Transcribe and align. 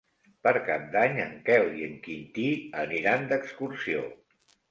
Per 0.45 0.51
Cap 0.67 0.85
d'Any 0.95 1.19
en 1.25 1.35
Quel 1.49 1.67
i 1.81 1.85
en 1.89 1.93
Quintí 2.09 2.47
aniran 2.85 3.29
d'excursió. 3.33 4.03